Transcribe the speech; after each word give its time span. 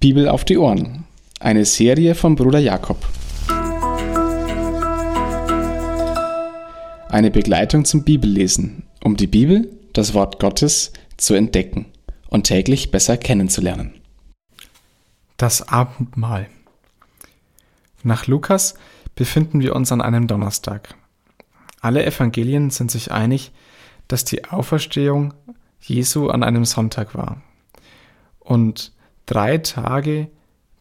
Bibel 0.00 0.30
auf 0.30 0.46
die 0.46 0.56
Ohren. 0.56 1.04
Eine 1.40 1.66
Serie 1.66 2.14
von 2.14 2.34
Bruder 2.34 2.58
Jakob. 2.58 3.06
Eine 7.10 7.30
Begleitung 7.30 7.84
zum 7.84 8.02
Bibellesen, 8.02 8.84
um 9.04 9.18
die 9.18 9.26
Bibel, 9.26 9.70
das 9.92 10.14
Wort 10.14 10.40
Gottes, 10.40 10.94
zu 11.18 11.34
entdecken 11.34 11.84
und 12.30 12.44
täglich 12.44 12.90
besser 12.90 13.18
kennenzulernen. 13.18 13.92
Das 15.36 15.68
Abendmahl. 15.68 16.48
Nach 18.02 18.26
Lukas 18.26 18.76
befinden 19.14 19.60
wir 19.60 19.76
uns 19.76 19.92
an 19.92 20.00
einem 20.00 20.26
Donnerstag. 20.26 20.94
Alle 21.82 22.06
Evangelien 22.06 22.70
sind 22.70 22.90
sich 22.90 23.12
einig, 23.12 23.52
dass 24.08 24.24
die 24.24 24.46
Auferstehung 24.46 25.34
Jesu 25.78 26.28
an 26.30 26.42
einem 26.42 26.64
Sonntag 26.64 27.14
war. 27.14 27.42
Und 28.38 28.92
drei 29.30 29.58
Tage 29.58 30.28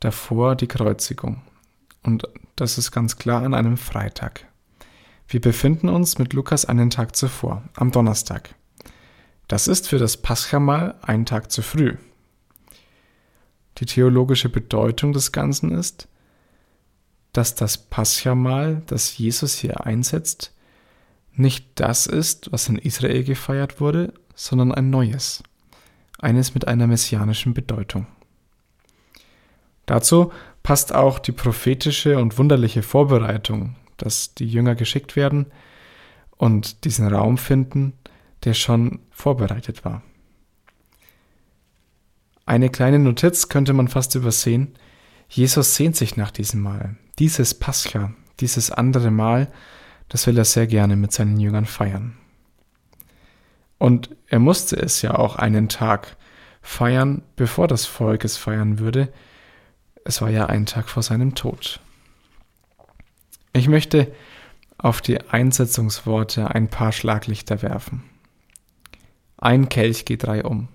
davor 0.00 0.56
die 0.56 0.68
Kreuzigung. 0.68 1.42
Und 2.02 2.24
das 2.56 2.78
ist 2.78 2.92
ganz 2.92 3.16
klar 3.18 3.42
an 3.42 3.52
einem 3.52 3.76
Freitag. 3.76 4.46
Wir 5.28 5.40
befinden 5.40 5.90
uns 5.90 6.18
mit 6.18 6.32
Lukas 6.32 6.64
einen 6.64 6.88
Tag 6.88 7.14
zuvor, 7.14 7.62
am 7.74 7.92
Donnerstag. 7.92 8.54
Das 9.48 9.68
ist 9.68 9.86
für 9.88 9.98
das 9.98 10.16
Paschamal 10.16 10.94
ein 11.02 11.26
Tag 11.26 11.52
zu 11.52 11.60
früh. 11.60 11.96
Die 13.76 13.86
theologische 13.86 14.48
Bedeutung 14.48 15.12
des 15.12 15.30
Ganzen 15.30 15.70
ist, 15.70 16.08
dass 17.34 17.54
das 17.54 17.76
Paschamal, 17.76 18.82
das 18.86 19.18
Jesus 19.18 19.54
hier 19.54 19.84
einsetzt, 19.84 20.54
nicht 21.34 21.66
das 21.74 22.06
ist, 22.06 22.50
was 22.50 22.68
in 22.68 22.78
Israel 22.78 23.24
gefeiert 23.24 23.78
wurde, 23.78 24.14
sondern 24.34 24.72
ein 24.72 24.88
neues, 24.88 25.42
eines 26.18 26.54
mit 26.54 26.66
einer 26.66 26.86
messianischen 26.86 27.52
Bedeutung. 27.52 28.06
Dazu 29.88 30.32
passt 30.62 30.94
auch 30.94 31.18
die 31.18 31.32
prophetische 31.32 32.18
und 32.18 32.36
wunderliche 32.36 32.82
Vorbereitung, 32.82 33.74
dass 33.96 34.34
die 34.34 34.46
Jünger 34.46 34.74
geschickt 34.74 35.16
werden 35.16 35.46
und 36.36 36.84
diesen 36.84 37.08
Raum 37.08 37.38
finden, 37.38 37.94
der 38.44 38.52
schon 38.52 39.00
vorbereitet 39.10 39.86
war. 39.86 40.02
Eine 42.44 42.68
kleine 42.68 42.98
Notiz 42.98 43.48
könnte 43.48 43.72
man 43.72 43.88
fast 43.88 44.14
übersehen. 44.14 44.74
Jesus 45.26 45.74
sehnt 45.74 45.96
sich 45.96 46.18
nach 46.18 46.32
diesem 46.32 46.60
Mal. 46.60 46.96
Dieses 47.18 47.54
Pascha, 47.54 48.12
dieses 48.40 48.70
andere 48.70 49.10
Mal, 49.10 49.50
das 50.10 50.26
will 50.26 50.36
er 50.36 50.44
sehr 50.44 50.66
gerne 50.66 50.96
mit 50.96 51.12
seinen 51.12 51.40
Jüngern 51.40 51.64
feiern. 51.64 52.18
Und 53.78 54.14
er 54.26 54.38
musste 54.38 54.76
es 54.76 55.00
ja 55.00 55.14
auch 55.14 55.36
einen 55.36 55.70
Tag 55.70 56.18
feiern, 56.60 57.22
bevor 57.36 57.68
das 57.68 57.86
Volk 57.86 58.26
es 58.26 58.36
feiern 58.36 58.78
würde, 58.78 59.10
es 60.08 60.22
war 60.22 60.30
ja 60.30 60.46
ein 60.46 60.64
Tag 60.64 60.88
vor 60.88 61.02
seinem 61.02 61.34
Tod. 61.34 61.80
Ich 63.52 63.68
möchte 63.68 64.10
auf 64.78 65.02
die 65.02 65.20
Einsetzungsworte 65.20 66.50
ein 66.50 66.68
paar 66.68 66.92
Schlaglichter 66.92 67.60
werfen. 67.60 68.04
Ein 69.36 69.68
Kelch 69.68 70.06
geht 70.06 70.22
drei 70.22 70.44
um. 70.44 70.68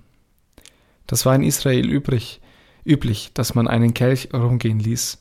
Das 1.08 1.26
war 1.26 1.34
in 1.34 1.42
Israel 1.42 1.89
übrig, 1.89 2.42
üblich, 2.86 3.31
dass 3.34 3.56
man 3.56 3.67
einen 3.67 3.95
Kelch 3.95 4.30
rumgehen 4.31 4.80
ließ. 4.80 5.17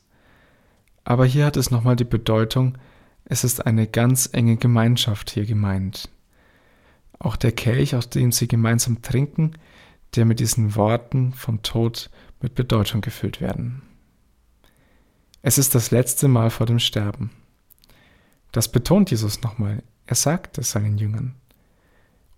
Aber 1.05 1.25
hier 1.25 1.47
hat 1.47 1.57
es 1.57 1.71
nochmal 1.71 1.97
die 1.97 2.05
Bedeutung, 2.05 2.77
es 3.25 3.45
ist 3.45 3.65
eine 3.65 3.87
ganz 3.87 4.29
enge 4.31 4.59
Gemeinschaft 4.59 5.31
hier 5.31 5.47
gemeint. 5.47 6.11
Auch 7.19 7.37
der 7.37 7.53
Kelch, 7.53 7.97
aus 7.97 8.11
dem 8.11 8.31
sie 8.31 8.47
gemeinsam 8.47 9.01
trinken, 9.01 9.53
der 10.17 10.27
mit 10.27 10.39
diesen 10.39 10.77
Worten 10.77 11.33
vom 11.33 11.63
Tod 11.63 12.11
mit 12.43 12.55
Bedeutung 12.55 13.01
gefüllt 13.01 13.41
werden. 13.41 13.81
Es 15.43 15.59
ist 15.59 15.75
das 15.75 15.91
letzte 15.91 16.29
Mal 16.29 16.51
vor 16.51 16.67
dem 16.67 16.79
Sterben. 16.79 17.31
Das 18.53 18.71
betont 18.71 19.11
Jesus 19.11 19.43
nochmal. 19.43 19.83
Er 20.07 20.15
sagt 20.15 20.59
es 20.59 20.71
seinen 20.71 20.99
Jüngern. 20.99 21.35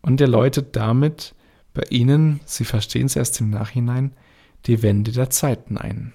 Und 0.00 0.20
er 0.20 0.28
läutet 0.28 0.76
damit 0.76 1.34
bei 1.74 1.82
ihnen, 1.90 2.40
sie 2.44 2.64
verstehen 2.64 3.06
es 3.06 3.16
erst 3.16 3.40
im 3.40 3.50
Nachhinein, 3.50 4.14
die 4.66 4.82
Wende 4.82 5.12
der 5.12 5.28
Zeiten 5.28 5.76
ein. 5.76 6.12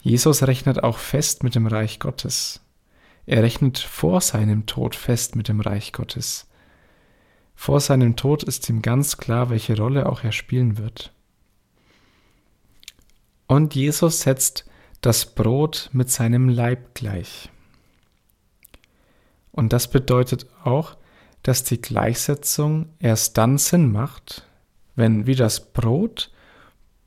Jesus 0.00 0.42
rechnet 0.44 0.82
auch 0.82 0.98
fest 0.98 1.42
mit 1.42 1.54
dem 1.54 1.66
Reich 1.66 1.98
Gottes. 1.98 2.60
Er 3.26 3.42
rechnet 3.42 3.78
vor 3.78 4.20
seinem 4.20 4.66
Tod 4.66 4.94
fest 4.94 5.36
mit 5.36 5.48
dem 5.48 5.60
Reich 5.60 5.92
Gottes. 5.92 6.48
Vor 7.56 7.80
seinem 7.80 8.14
Tod 8.14 8.44
ist 8.44 8.68
ihm 8.68 8.82
ganz 8.82 9.16
klar, 9.16 9.50
welche 9.50 9.76
Rolle 9.76 10.06
auch 10.06 10.22
er 10.22 10.32
spielen 10.32 10.78
wird. 10.78 11.12
Und 13.46 13.74
Jesus 13.74 14.20
setzt 14.20 14.64
das 15.00 15.34
Brot 15.34 15.90
mit 15.92 16.10
seinem 16.10 16.48
Leib 16.48 16.94
gleich. 16.94 17.50
Und 19.52 19.72
das 19.72 19.88
bedeutet 19.88 20.46
auch, 20.64 20.96
dass 21.42 21.64
die 21.64 21.80
Gleichsetzung 21.80 22.90
erst 22.98 23.38
dann 23.38 23.56
Sinn 23.56 23.92
macht, 23.92 24.46
wenn 24.96 25.26
wie 25.26 25.36
das 25.36 25.72
Brot 25.72 26.32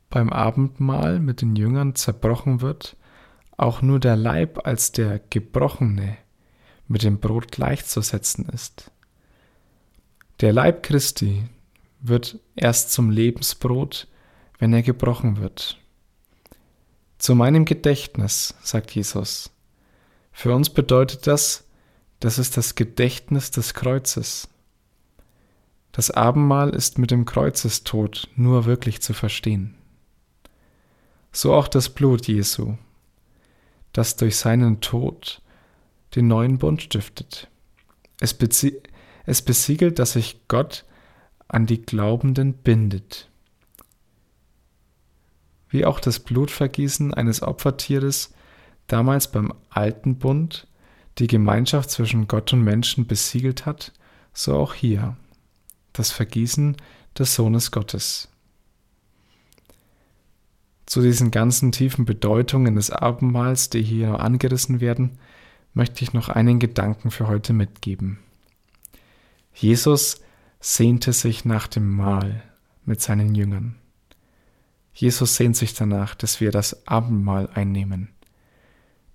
beim 0.09 0.29
Abendmahl 0.29 1.19
mit 1.19 1.41
den 1.41 1.55
Jüngern 1.55 1.95
zerbrochen 1.95 2.61
wird, 2.61 2.95
auch 3.57 3.81
nur 3.81 3.99
der 3.99 4.15
Leib 4.15 4.65
als 4.65 4.91
der 4.91 5.19
gebrochene 5.19 6.17
mit 6.87 7.03
dem 7.03 7.19
Brot 7.19 7.51
gleichzusetzen 7.51 8.47
ist. 8.49 8.91
Der 10.41 10.53
Leib 10.53 10.83
Christi 10.83 11.43
wird 11.99 12.39
erst 12.55 12.91
zum 12.91 13.09
Lebensbrot, 13.09 14.07
wenn 14.57 14.73
er 14.73 14.81
gebrochen 14.81 15.37
wird. 15.37 15.77
Zu 17.19 17.35
meinem 17.35 17.65
Gedächtnis, 17.65 18.55
sagt 18.61 18.91
Jesus. 18.91 19.51
Für 20.31 20.55
uns 20.55 20.69
bedeutet 20.69 21.27
das, 21.27 21.65
das 22.21 22.39
ist 22.39 22.55
das 22.55 22.75
Gedächtnis 22.75 23.51
des 23.51 23.73
Kreuzes. 23.73 24.47
Das 25.91 26.11
Abendmahl 26.11 26.69
ist 26.69 26.97
mit 26.97 27.11
dem 27.11 27.25
Kreuzestod 27.25 28.29
nur 28.37 28.65
wirklich 28.65 29.01
zu 29.01 29.13
verstehen. 29.13 29.75
So 31.33 31.53
auch 31.53 31.67
das 31.67 31.89
Blut 31.89 32.27
Jesu, 32.27 32.77
das 33.91 34.15
durch 34.15 34.37
seinen 34.37 34.79
Tod 34.79 35.41
den 36.15 36.27
neuen 36.29 36.57
Bund 36.57 36.81
stiftet. 36.81 37.49
Es, 38.21 38.33
es 39.25 39.41
besiegelt, 39.41 39.99
dass 39.99 40.13
sich 40.13 40.39
Gott 40.47 40.85
an 41.49 41.65
die 41.65 41.81
Glaubenden 41.81 42.53
bindet 42.53 43.28
wie 45.69 45.85
auch 45.85 45.99
das 45.99 46.19
Blutvergießen 46.19 47.13
eines 47.13 47.41
Opfertieres 47.41 48.33
damals 48.87 49.31
beim 49.31 49.53
alten 49.69 50.17
Bund 50.17 50.67
die 51.17 51.27
Gemeinschaft 51.27 51.91
zwischen 51.91 52.27
Gott 52.27 52.53
und 52.53 52.63
Menschen 52.63 53.05
besiegelt 53.05 53.65
hat, 53.65 53.93
so 54.33 54.55
auch 54.55 54.73
hier 54.73 55.15
das 55.93 56.11
Vergießen 56.11 56.77
des 57.17 57.35
Sohnes 57.35 57.71
Gottes. 57.71 58.29
Zu 60.85 61.01
diesen 61.01 61.29
ganzen 61.29 61.71
tiefen 61.71 62.05
Bedeutungen 62.05 62.75
des 62.75 62.89
Abendmahls, 62.89 63.69
die 63.69 63.83
hier 63.83 64.19
angerissen 64.19 64.81
werden, 64.81 65.19
möchte 65.73 66.03
ich 66.03 66.13
noch 66.13 66.29
einen 66.29 66.59
Gedanken 66.59 67.11
für 67.11 67.27
heute 67.27 67.53
mitgeben. 67.53 68.17
Jesus 69.53 70.21
sehnte 70.59 71.13
sich 71.13 71.45
nach 71.45 71.67
dem 71.67 71.95
Mahl 71.95 72.41
mit 72.85 73.01
seinen 73.01 73.35
Jüngern. 73.35 73.78
Jesus 74.99 75.37
sehnt 75.37 75.55
sich 75.55 75.73
danach, 75.73 76.13
dass 76.13 76.41
wir 76.41 76.51
das 76.51 76.85
Abendmahl 76.85 77.47
einnehmen, 77.53 78.09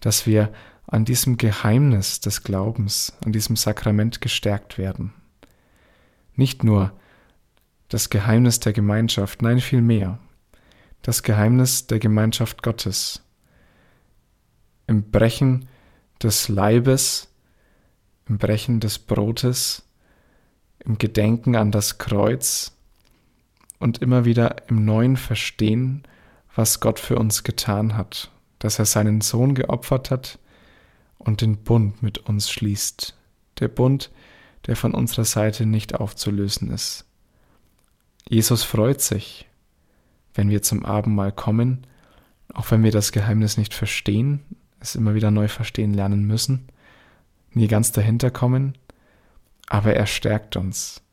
dass 0.00 0.26
wir 0.26 0.50
an 0.86 1.04
diesem 1.04 1.36
Geheimnis 1.36 2.20
des 2.20 2.42
Glaubens, 2.42 3.12
an 3.22 3.32
diesem 3.32 3.54
Sakrament 3.54 4.22
gestärkt 4.22 4.78
werden. 4.78 5.12
Nicht 6.36 6.64
nur 6.64 6.98
das 7.90 8.08
Geheimnis 8.08 8.60
der 8.60 8.72
Gemeinschaft, 8.72 9.42
nein 9.42 9.60
vielmehr 9.60 10.18
das 11.02 11.22
Geheimnis 11.22 11.86
der 11.86 11.98
Gemeinschaft 11.98 12.62
Gottes. 12.62 13.22
Im 14.86 15.10
Brechen 15.10 15.68
des 16.22 16.48
Leibes, 16.48 17.28
im 18.26 18.38
Brechen 18.38 18.80
des 18.80 18.98
Brotes, 18.98 19.82
im 20.78 20.96
Gedenken 20.96 21.56
an 21.56 21.72
das 21.72 21.98
Kreuz, 21.98 22.73
und 23.84 23.98
immer 23.98 24.24
wieder 24.24 24.66
im 24.70 24.86
Neuen 24.86 25.18
verstehen, 25.18 26.04
was 26.54 26.80
Gott 26.80 26.98
für 26.98 27.18
uns 27.18 27.44
getan 27.44 27.98
hat, 27.98 28.30
dass 28.58 28.78
er 28.78 28.86
seinen 28.86 29.20
Sohn 29.20 29.54
geopfert 29.54 30.10
hat 30.10 30.38
und 31.18 31.42
den 31.42 31.58
Bund 31.58 32.02
mit 32.02 32.16
uns 32.16 32.50
schließt. 32.50 33.14
Der 33.60 33.68
Bund, 33.68 34.10
der 34.66 34.74
von 34.74 34.94
unserer 34.94 35.26
Seite 35.26 35.66
nicht 35.66 35.94
aufzulösen 35.96 36.70
ist. 36.70 37.04
Jesus 38.26 38.62
freut 38.62 39.02
sich, 39.02 39.46
wenn 40.32 40.48
wir 40.48 40.62
zum 40.62 40.86
Abendmahl 40.86 41.32
kommen, 41.32 41.86
auch 42.54 42.70
wenn 42.70 42.82
wir 42.82 42.90
das 42.90 43.12
Geheimnis 43.12 43.58
nicht 43.58 43.74
verstehen, 43.74 44.40
es 44.80 44.94
immer 44.94 45.14
wieder 45.14 45.30
neu 45.30 45.48
verstehen 45.48 45.92
lernen 45.92 46.24
müssen, 46.24 46.68
nie 47.52 47.68
ganz 47.68 47.92
dahinter 47.92 48.30
kommen, 48.30 48.78
aber 49.68 49.92
er 49.92 50.06
stärkt 50.06 50.56
uns. 50.56 51.03